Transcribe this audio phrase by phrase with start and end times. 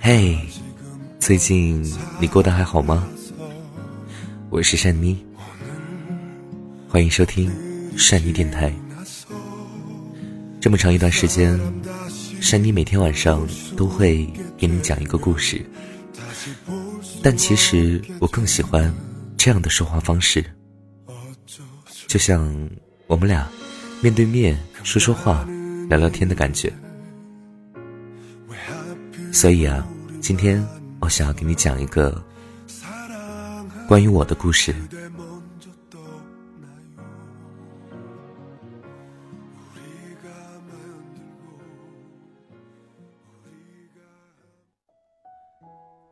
[0.00, 0.38] 嘿，
[1.18, 1.84] 最近
[2.20, 3.06] 你过得还好吗？
[4.50, 5.18] 我是善妮，
[6.88, 7.50] 欢迎收听
[7.96, 8.72] 善妮电台。
[10.60, 11.58] 这么长一段时间，
[12.40, 13.46] 善妮每天晚上
[13.76, 15.64] 都会给你讲一个故事，
[17.22, 18.92] 但其实我更喜欢
[19.48, 20.44] 这样的说话方式，
[22.06, 22.68] 就像
[23.06, 23.48] 我们俩
[24.02, 25.42] 面对面说说话、
[25.88, 26.70] 聊聊天的感觉。
[29.32, 29.88] 所以啊。
[30.20, 30.62] 今天
[31.00, 32.22] 我想要给你讲一个
[33.86, 34.74] 关于我的故事。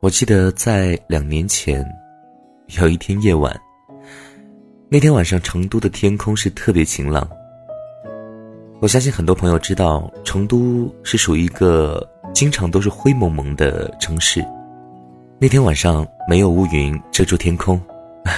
[0.00, 1.84] 我记得在两年前，
[2.80, 3.58] 有一天夜晚，
[4.88, 7.28] 那天晚上成都的天空是特别晴朗。
[8.80, 12.06] 我相信很多朋友知道，成都是属于一个。
[12.34, 14.44] 经常都是灰蒙蒙的城市，
[15.38, 17.80] 那天晚上没有乌云遮住天空，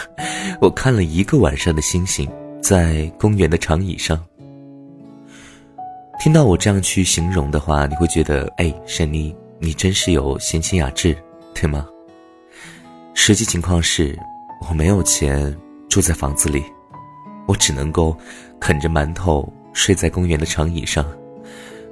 [0.62, 2.30] 我看了一个晚上的星星，
[2.62, 4.24] 在公园的长椅上。
[6.20, 11.16] 听到我这样去形容的话，你会觉得，哎，珊妮，你真是有闲情雅致，
[11.52, 11.84] 对吗？
[13.20, 14.16] 实际情况是，
[14.70, 15.54] 我没有钱
[15.88, 16.64] 住在房子里，
[17.48, 18.16] 我只能够
[18.60, 21.04] 啃着馒头睡在公园的长椅上。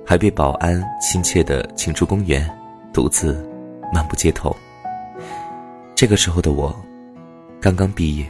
[0.06, 2.48] 还被保安亲切地请出公园，
[2.92, 3.44] 独自
[3.92, 4.54] 漫步街头。
[5.96, 6.74] 这个时候的我，
[7.60, 8.24] 刚刚毕业。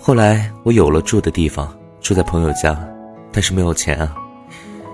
[0.00, 2.76] 后来我有了住的地方，住在朋友家，
[3.30, 4.16] 但是没有钱啊，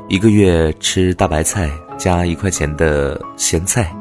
[0.08, 3.94] 一个月吃大白菜加一块钱的咸菜。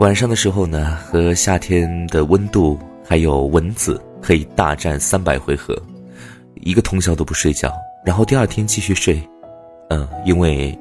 [0.00, 5.74] 晚上的时候呢，和夏天的温度还有蚊子可以大战三百回合，
[6.56, 7.72] 一个通宵都不睡觉。
[8.04, 9.22] 然后第二天继续睡，
[9.88, 10.76] 嗯，因为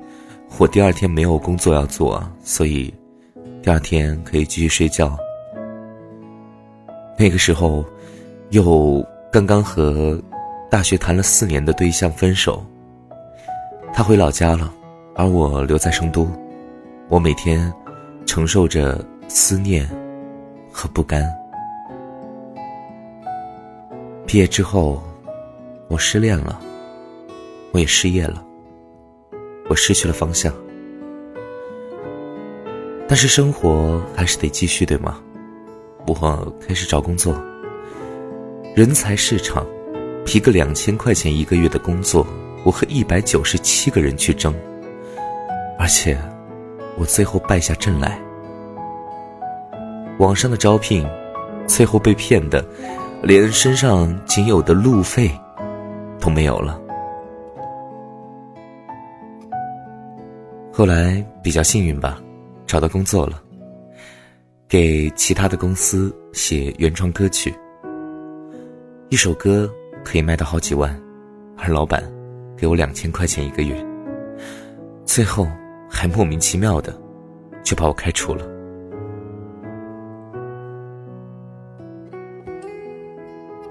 [0.58, 2.94] 我第二天没有工作要做，所以
[3.62, 5.18] 第二天可以继续睡觉。
[7.18, 7.86] 那个时候，
[8.50, 10.22] 又刚刚和
[10.70, 12.66] 大学谈了四年的对象分手，
[13.94, 14.74] 他回老家了，
[15.16, 16.28] 而我留在成都，
[17.08, 17.72] 我每天
[18.34, 19.88] 承受着思念
[20.72, 21.24] 和不甘。
[24.26, 25.04] 毕业之后，
[25.88, 26.60] 我失恋了。
[27.74, 28.44] 我也失业了，
[29.70, 30.52] 我失去了方向，
[33.08, 35.22] 但是生活还是得继续，对吗？
[36.08, 37.40] 我开始找工作，
[38.76, 39.64] 人才市场，
[40.34, 42.26] 一个两千块钱一个月的工作，
[42.64, 44.56] 我和一百九十七个人去争，
[45.78, 46.18] 而且
[46.98, 48.20] 我最后败下阵来。
[50.20, 51.08] 网上的招聘，
[51.68, 52.64] 最后被骗的，
[53.22, 55.30] 连身上仅有的路费
[56.20, 56.80] 都没有了。
[60.72, 62.20] 后来比较幸运吧，
[62.66, 63.42] 找到工作了，
[64.68, 67.54] 给其他的公司写原创歌曲。
[69.10, 69.70] 一首歌
[70.04, 71.00] 可以卖到好几万，
[71.58, 72.04] 而老板
[72.58, 73.86] 给我两千块钱一个月，
[75.06, 75.48] 最后
[75.96, 76.92] 还莫名其妙的
[77.64, 78.44] 就把我开除了。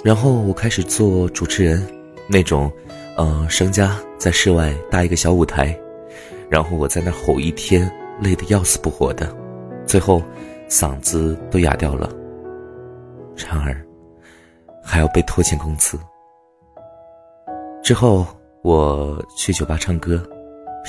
[0.05, 1.85] 然后我开始做主持人，
[2.29, 2.73] 那种，
[3.17, 5.77] 呃，商家在室外搭一个小舞台。
[6.49, 7.91] 然后我在那吼一天，
[8.21, 9.35] 累得要死不活的，
[9.85, 10.23] 最后
[10.69, 12.09] 嗓子都哑掉了。
[13.37, 13.85] 然而，
[14.83, 15.99] 还要被拖欠工资。
[17.83, 18.25] 之后
[18.63, 20.23] 我去酒吧唱歌，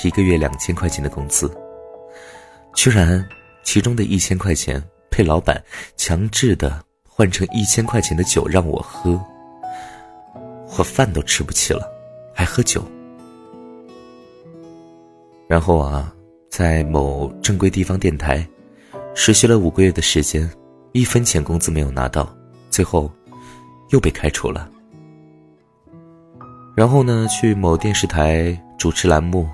[0.04, 1.50] 一个月两千块钱的工资，
[2.74, 3.24] 居然
[3.64, 5.64] 其中的一千块钱被老板
[5.96, 9.20] 强制的换成一千块钱的酒让我喝，
[10.78, 11.88] 我饭都吃不起了，
[12.34, 12.84] 还喝酒。
[15.48, 16.12] 然后啊，
[16.50, 18.46] 在某正规地方电台
[19.14, 20.50] 实习了五个月的时间，
[20.92, 22.28] 一分钱工资没有拿到，
[22.69, 23.12] 最后
[23.92, 24.69] 又被开除了。
[26.75, 29.48] 然后呢，去某电视台主持栏目，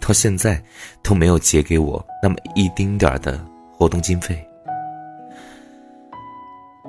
[0.00, 0.62] 到现在
[1.02, 3.40] 都没有结给我那么一丁点儿的
[3.72, 4.42] 活动经费。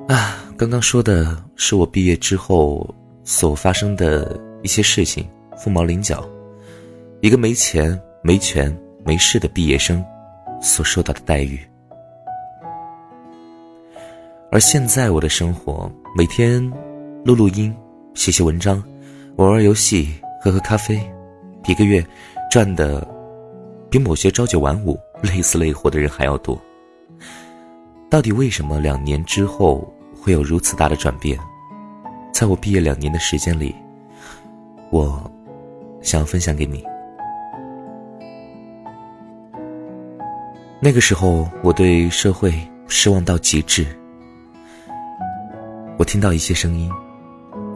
[0.08, 2.88] 啊，刚刚说的是我毕业之后
[3.24, 6.28] 所发生的一些事情，凤毛麟角，
[7.22, 8.00] 一个没钱。
[8.24, 8.72] 没权
[9.04, 10.06] 没势的毕业生
[10.62, 11.60] 所受到的待遇，
[14.52, 16.62] 而现在我的生活每天
[17.26, 17.76] 录录音、
[18.14, 18.78] 写写文章、
[19.38, 21.02] 玩玩游戏、喝喝咖啡，
[21.66, 22.06] 一个月
[22.52, 23.08] 赚的
[23.90, 26.62] 比某些朝九晚五、累死累活的人还要多。
[28.10, 31.40] 到底为什么两年之后会有如此大的转变？
[32.34, 33.74] 在我毕业两年的时间里，
[34.90, 35.32] 我
[36.02, 36.84] 想要分享给你。
[40.82, 42.54] 那个时候，我对社会
[42.86, 43.88] 失望到极致。
[45.98, 46.92] 我听到一些声音，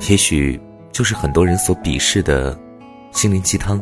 [0.09, 0.59] 也许
[0.91, 2.59] 就是很多人所鄙视的
[3.13, 3.81] 心灵鸡汤。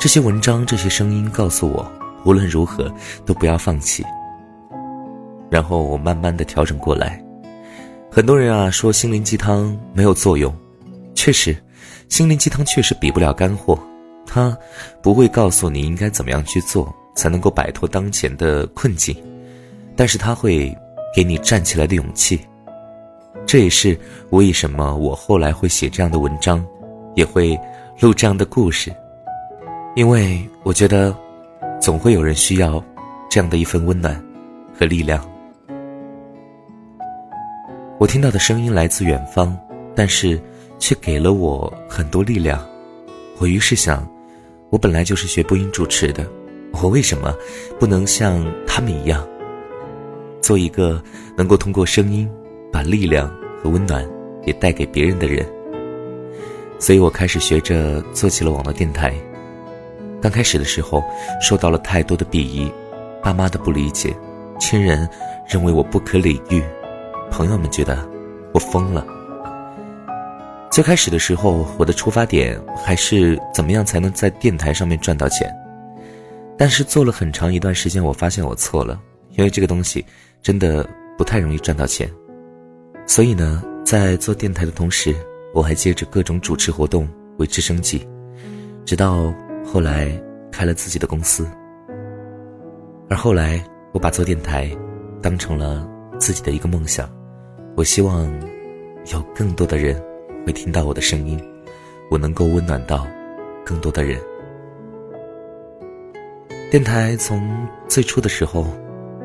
[0.00, 1.86] 这些文章，这些声音告诉我，
[2.24, 2.90] 无论如何
[3.26, 4.02] 都不要放弃。
[5.50, 7.22] 然后我慢慢的调整过来。
[8.10, 10.56] 很多人啊说心灵鸡汤没有作用，
[11.14, 11.54] 确实，
[12.08, 13.78] 心灵鸡汤确实比不了干货，
[14.24, 14.56] 它
[15.02, 19.14] 不会告诉你应该怎么样去做才能够摆脱当前的困境，
[19.94, 20.74] 但是它会
[21.14, 22.40] 给你站起来的勇气。
[23.44, 24.00] 这也是
[24.30, 26.64] 为什么我后来会写这样的文章，
[27.16, 27.54] 也会
[28.00, 28.90] 录这样的故事，
[29.96, 31.14] 因为我觉得，
[31.80, 32.82] 总会有人需要
[33.28, 34.14] 这样的一份温暖
[34.72, 35.28] 和力量。
[37.98, 39.56] 我听到的声音来自远方，
[39.94, 40.40] 但是
[40.78, 42.64] 却给了我很多力量。
[43.38, 44.08] 我于是想，
[44.70, 46.24] 我本来就是学播音主持的，
[46.80, 47.34] 我为什么
[47.78, 49.26] 不能像他们一样，
[50.40, 51.02] 做一个
[51.36, 52.30] 能够通过声音
[52.72, 53.28] 把力量
[53.60, 54.08] 和温暖
[54.46, 55.44] 也带给别人的人？
[56.78, 59.12] 所以我开始学着做起了网络电台。
[60.20, 61.02] 刚开始的时候，
[61.40, 62.70] 受到了太多的鄙夷，
[63.22, 64.14] 爸妈的不理解，
[64.58, 65.08] 亲人
[65.48, 66.62] 认为我不可理喻。
[67.30, 68.06] 朋友们觉得
[68.52, 69.06] 我疯了。
[70.70, 75.50] 最开始的时候，我的出发点还是怎么样才能在电台上面赚到钱。
[76.56, 79.00] 但是做了很长一段时间，我发现我错了，
[79.30, 80.04] 因为这个东西
[80.42, 80.86] 真的
[81.16, 82.08] 不太容易赚到钱。
[83.06, 85.16] 所以呢，在做电台的同时，
[85.54, 87.08] 我还接着各种主持活动
[87.38, 88.06] 维持生计，
[88.84, 89.32] 直到
[89.64, 90.10] 后来
[90.50, 91.46] 开了自己的公司。
[93.08, 93.62] 而后来，
[93.92, 94.70] 我把做电台
[95.20, 97.10] 当成了自己的一个梦想。
[97.76, 98.30] 我希望
[99.12, 100.00] 有更多的人
[100.46, 101.40] 会听到我的声音，
[102.10, 103.06] 我能够温暖到
[103.64, 104.20] 更多的人。
[106.70, 108.66] 电台从最初的时候，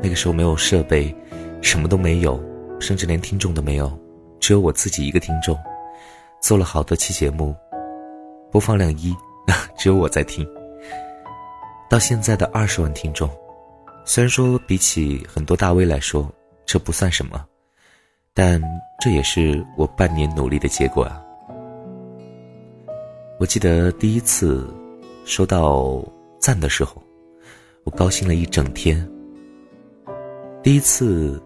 [0.01, 1.15] 那个时候没有设备，
[1.61, 2.41] 什么都没有，
[2.79, 3.91] 甚至连听众都没有，
[4.39, 5.55] 只有我自己一个听众，
[6.41, 7.55] 做了好多期节目，
[8.51, 9.15] 播放量一，
[9.77, 10.47] 只有我在听。
[11.89, 13.29] 到现在的二十万听众，
[14.03, 16.29] 虽然说比起很多大 V 来说，
[16.65, 17.45] 这不算什么。
[18.33, 18.61] 但
[18.99, 21.21] 这也是我半年努力的结果啊！
[23.39, 24.67] 我记得第一次
[25.23, 26.03] 收到
[26.37, 27.01] 赞的时候，
[27.85, 29.09] 我高兴了一整天。
[30.61, 31.41] 第一次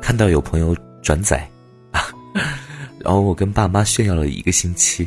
[0.00, 1.48] 看到有朋友转载
[1.92, 2.08] 啊，
[2.98, 5.06] 然后我跟爸妈炫耀了一个星期。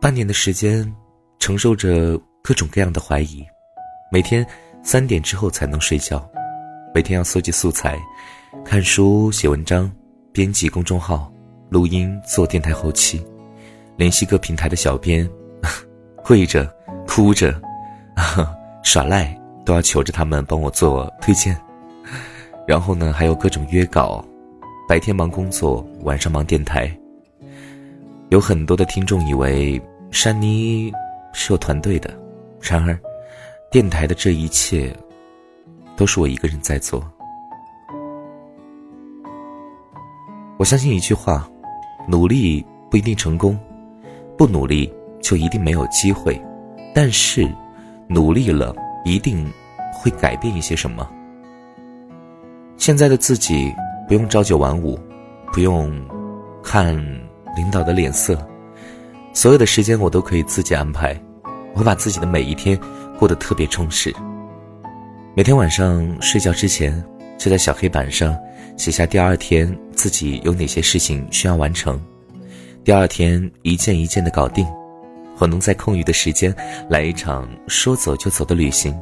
[0.00, 0.90] 半年的时间，
[1.40, 3.44] 承受着各种各样的怀疑，
[4.12, 4.46] 每天
[4.80, 6.24] 三点之后才能睡觉。
[6.94, 7.98] 每天要搜集素材，
[8.64, 9.90] 看书、写文章、
[10.32, 11.32] 编辑公众号、
[11.68, 13.20] 录音、做电台后期，
[13.96, 15.28] 联系各平台的小编，
[16.24, 16.72] 跪着、
[17.06, 17.60] 哭着、
[18.84, 21.60] 耍赖，都要求着他们帮我做推荐。
[22.68, 24.24] 然后呢，还有各种约稿，
[24.88, 26.97] 白天忙工作，晚上忙电台。
[28.30, 29.80] 有很多的听众以为
[30.10, 30.92] 珊妮
[31.32, 32.14] 是有团队的，
[32.60, 32.98] 然而，
[33.70, 34.94] 电台的这一切。
[35.96, 37.02] 都是我一个人在做。
[40.56, 41.50] 我相信一句话：
[42.06, 43.58] 努力不一定成功，
[44.36, 44.88] 不努力
[45.20, 46.40] 就一定没有机会。
[46.94, 47.52] 但是，
[48.06, 48.72] 努力了
[49.04, 49.44] 一定
[49.92, 51.04] 会改变一些什么。
[52.76, 53.74] 现在的自己
[54.06, 54.96] 不用朝九晚五，
[55.52, 55.92] 不用
[56.62, 56.96] 看
[57.58, 58.38] 领导的脸色，
[59.34, 61.20] 所有的时间我都可以自己安排。
[61.74, 62.78] 我把自己的每一天
[63.18, 64.14] 过得特别充实。
[65.34, 67.04] 每天晚上睡觉之前，
[67.36, 68.36] 就在小黑板上
[68.76, 72.00] 写下第二天自己有哪些事情需要完成，
[72.84, 74.64] 第二天一件一件的搞定。
[75.38, 76.54] 我能在空余的时间
[76.88, 78.96] 来一场说走就走的旅行，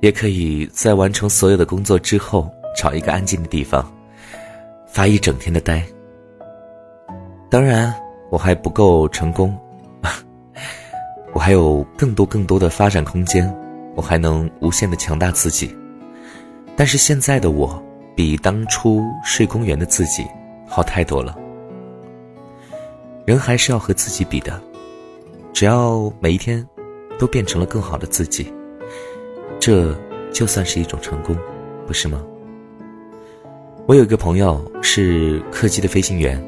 [0.00, 3.90] 也可以在完成所有的工作之后找一个安静的地方，
[4.86, 5.82] 发一整天的呆。
[7.48, 7.94] 当然，
[8.30, 9.56] 我还不够成功，
[11.32, 13.52] 我还有更多更多的发展空间。
[13.94, 15.74] 我还能无限的强大自己，
[16.76, 17.82] 但是现在的我
[18.14, 20.22] 比当初睡公园的自己
[20.68, 21.34] 好太多了。
[23.24, 24.60] 人还是要和自己比的，
[25.54, 26.62] 只要每一天
[27.18, 28.52] 都变成了更好的自己，
[29.58, 29.96] 这
[30.30, 31.34] 就算是一种成功，
[31.86, 32.22] 不是吗？
[33.86, 36.38] 我有一个朋友是客机的飞行员，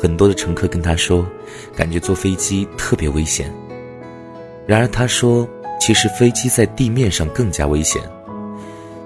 [0.00, 1.26] 很多的乘客跟他说，
[1.76, 3.52] 感觉坐飞机特别危险。
[4.66, 5.48] 然而他说。
[5.80, 8.02] 其实飞机在地面上更加危险，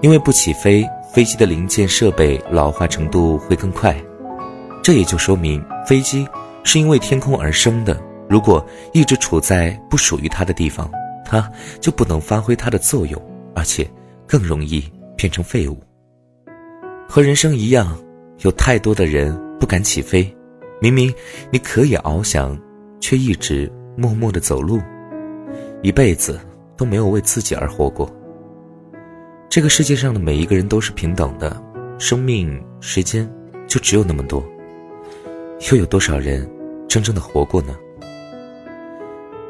[0.01, 0.83] 因为不起飞，
[1.13, 3.95] 飞机的零件设备老化程度会更快。
[4.83, 6.27] 这也就说明，飞机
[6.65, 8.03] 是因为天空而生的。
[8.27, 10.91] 如果一直处在不属于它的地方，
[11.27, 11.47] 它
[11.79, 13.23] 就不能发挥它的作用，
[13.55, 13.87] 而且
[14.27, 14.83] 更容易
[15.15, 15.79] 变成废物。
[17.07, 17.97] 和人生一样，
[18.39, 20.35] 有太多的人不敢起飞，
[20.83, 21.15] 明明
[21.53, 22.59] 你可以翱翔，
[22.99, 24.81] 却一直默默的走路，
[25.81, 26.41] 一辈子
[26.77, 28.13] 都没有为自己而活过。
[29.49, 31.57] 这个世界上的每一个人都是平等的，
[32.01, 33.33] 生命时间
[33.69, 34.45] 就只有那么多，
[35.71, 36.51] 又有多少人
[36.89, 37.77] 真正的活过呢？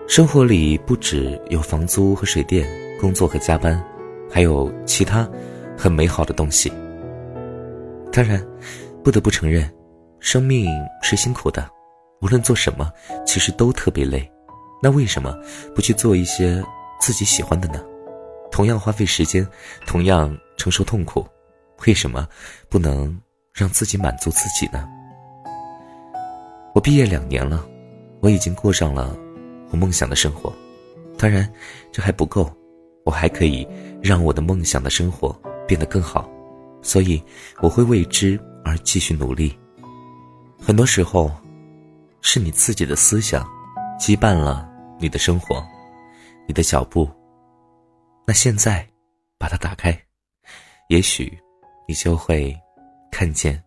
[0.07, 2.69] 生活里不只有房租和水电，
[3.01, 3.83] 工作和加班，
[4.31, 5.27] 还有其他
[5.79, 6.71] 很美好的东西。
[8.13, 8.45] 当然，
[9.03, 9.67] 不得不承认，
[10.23, 10.71] 生命
[11.03, 11.69] 是辛苦的，
[12.21, 12.91] 无论做什么，
[13.27, 14.31] 其实都特别累。
[14.81, 15.37] 那为什么
[15.75, 16.65] 不去做一些
[17.01, 17.83] 自己喜欢的呢？
[18.51, 19.45] 同样花费时间，
[19.85, 21.27] 同样承受痛苦，
[21.87, 22.27] 为什么
[22.69, 23.21] 不能
[23.53, 24.89] 让自己满足自己呢？
[26.73, 27.67] 我毕业两年了，
[28.21, 29.17] 我已经过上了。
[29.71, 30.55] 我梦想的生活，
[31.19, 31.53] 当然，
[31.91, 32.49] 这还不够，
[33.05, 33.67] 我还可以
[34.01, 35.35] 让我的梦想的生活
[35.67, 36.31] 变得更好，
[36.81, 37.21] 所以
[37.61, 39.59] 我会为之而继续努力。
[40.65, 41.29] 很多时候，
[42.21, 43.45] 是你自己的思想
[43.99, 45.61] 羁绊了你的生活，
[46.47, 47.11] 你的脚步。
[48.25, 48.87] 那现在，
[49.39, 50.01] 把它打开，
[50.89, 51.37] 也许
[51.89, 52.57] 你就会
[53.11, 53.61] 看见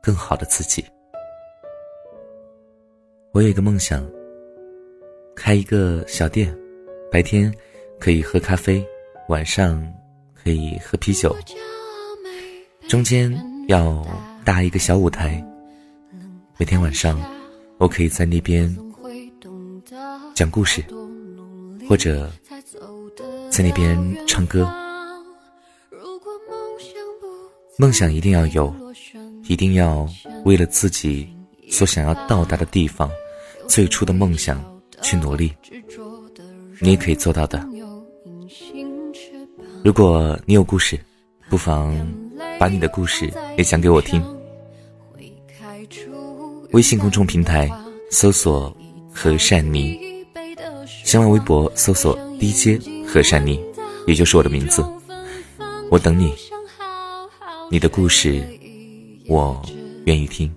[0.00, 0.84] 更好的自己。
[3.32, 4.08] 我有一个梦想。
[5.34, 6.54] 开一个小店，
[7.10, 7.52] 白天
[7.98, 8.86] 可以喝咖啡，
[9.28, 9.82] 晚上
[10.34, 11.34] 可以喝啤酒。
[12.86, 13.34] 中间
[13.66, 14.06] 要
[14.44, 15.42] 搭一个小舞台，
[16.62, 17.20] 每天晚上
[17.78, 18.72] 我可以在那边
[20.32, 20.80] 讲故事，
[21.88, 22.30] 或者
[23.50, 24.72] 在那边唱歌。
[27.76, 28.72] 梦想一定要有，
[29.48, 30.08] 一定要
[30.44, 31.28] 为了自己
[31.68, 33.10] 所想要到达的地方，
[33.66, 34.62] 最初的梦想。
[35.02, 35.52] 去努力，
[36.78, 37.68] 你也可以做到的。
[39.82, 40.96] 如果你有故事，
[41.50, 41.92] 不妨
[42.56, 43.28] 把你的故事
[43.58, 44.22] 也讲给我听。
[46.72, 47.70] 微信公众平台
[48.10, 48.74] 搜索
[49.12, 50.00] “和善妮”，
[51.04, 53.62] 新浪微博搜索 “DJ 和善妮”，
[54.08, 54.82] 也就是我的名字。
[55.90, 56.32] 我等你，
[57.70, 58.42] 你的故事
[59.28, 59.60] 我
[60.06, 60.50] 愿意听。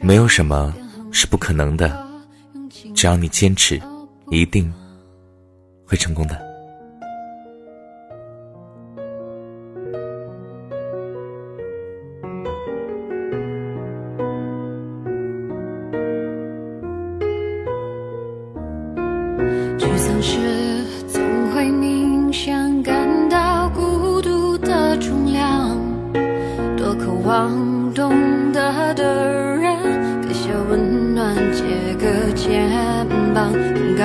[0.00, 0.74] 没有什么
[1.12, 2.04] 是不可能的，
[2.96, 3.80] 只要你坚持，
[4.30, 4.72] 一定
[5.86, 6.49] 会成功的。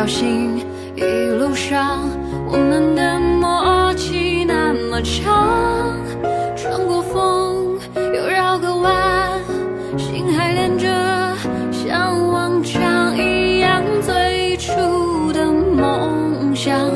[0.06, 0.64] 小心
[0.96, 2.08] 一路上
[2.48, 5.98] 我们的默契那么长，
[6.56, 7.80] 穿过风
[8.14, 9.42] 又绕个弯，
[9.98, 10.88] 心还连着，
[11.72, 16.95] 像往常一样，最初的梦想。